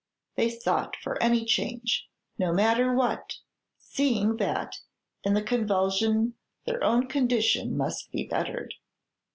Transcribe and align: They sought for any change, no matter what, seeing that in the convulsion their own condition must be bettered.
They 0.33 0.49
sought 0.49 0.95
for 0.95 1.21
any 1.21 1.45
change, 1.45 2.09
no 2.39 2.51
matter 2.51 2.91
what, 2.91 3.35
seeing 3.77 4.37
that 4.37 4.79
in 5.23 5.35
the 5.35 5.43
convulsion 5.43 6.33
their 6.65 6.83
own 6.83 7.05
condition 7.07 7.77
must 7.77 8.11
be 8.11 8.25
bettered. 8.27 8.73